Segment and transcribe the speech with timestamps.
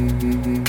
[0.00, 0.59] Mm-hmm.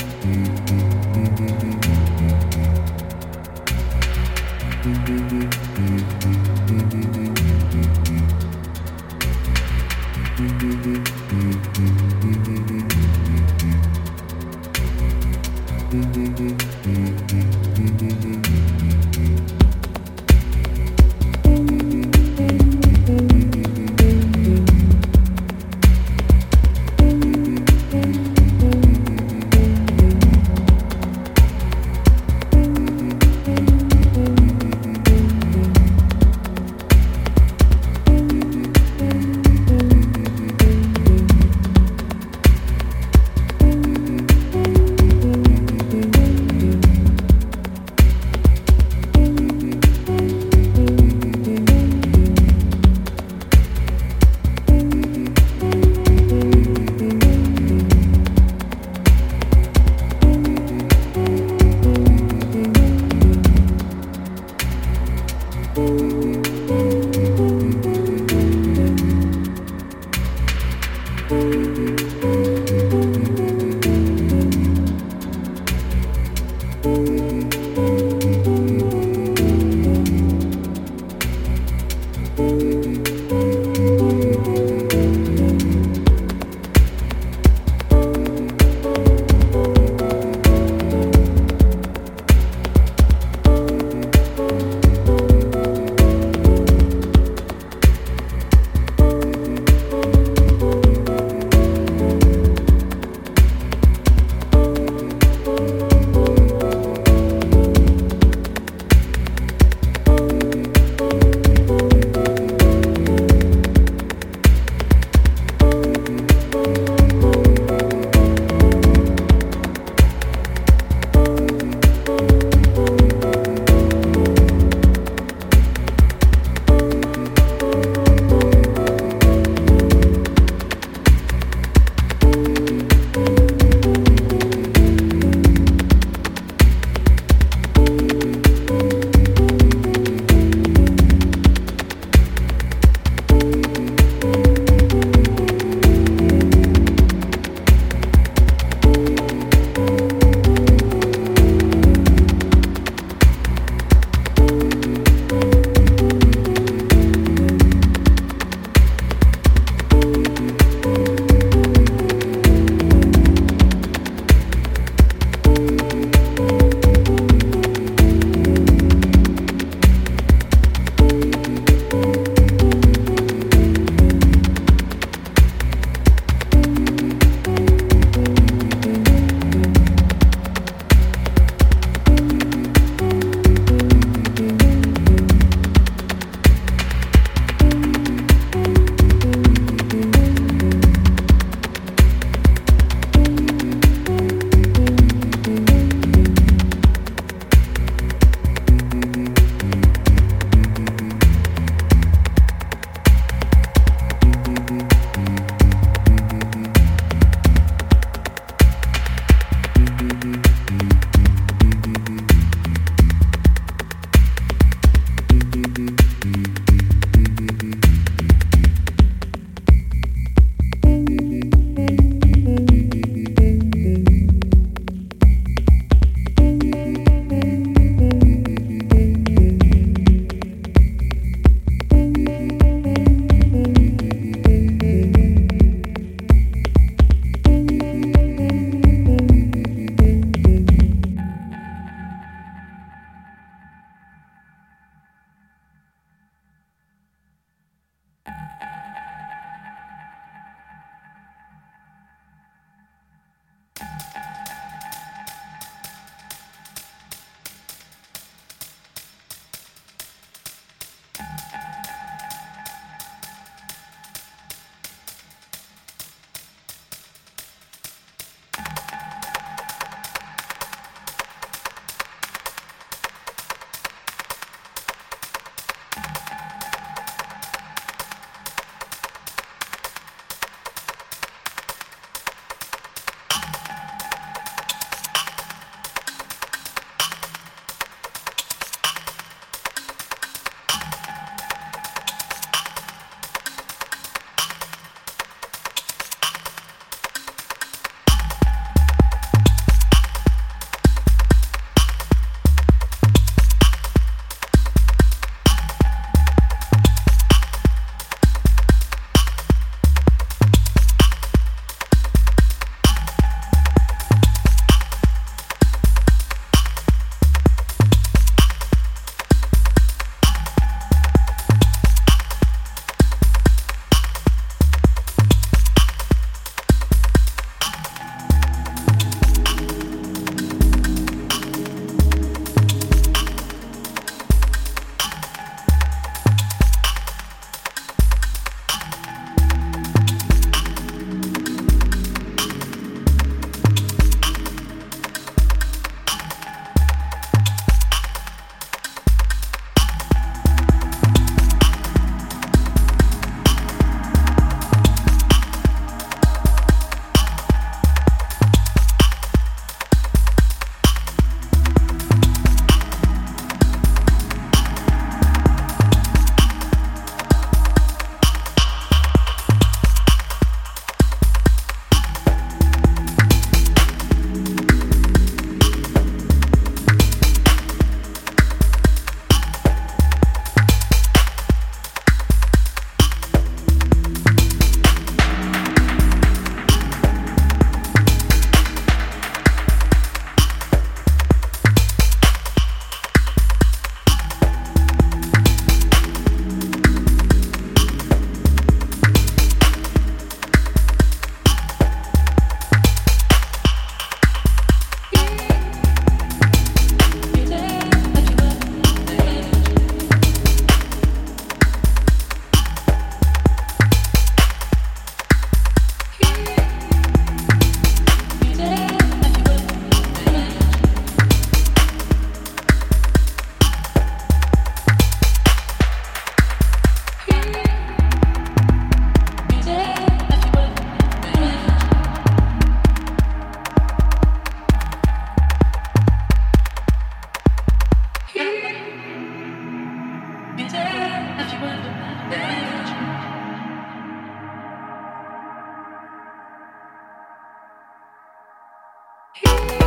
[449.44, 449.81] Hey.